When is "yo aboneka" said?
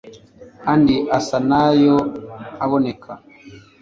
1.83-3.11